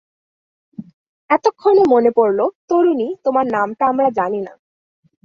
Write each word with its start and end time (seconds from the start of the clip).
এতক্ষণে 1.29 1.83
মনে 1.89 2.11
পড়ল, 2.17 2.39
তরুণী, 2.69 3.07
তোমার 3.25 3.45
নামটা 3.47 3.83
আমরা 3.85 4.07
জানি 4.11 4.39
না। 4.41 4.53